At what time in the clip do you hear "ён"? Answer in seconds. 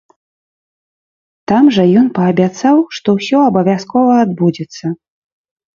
2.01-2.07